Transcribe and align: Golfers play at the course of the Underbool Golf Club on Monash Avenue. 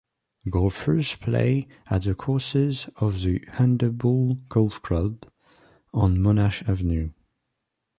Golfers 0.49 1.13
play 1.13 1.67
at 1.85 2.05
the 2.05 2.15
course 2.15 2.55
of 2.55 3.21
the 3.21 3.39
Underbool 3.59 4.39
Golf 4.49 4.81
Club 4.81 5.29
on 5.93 6.17
Monash 6.17 6.67
Avenue. 6.67 7.11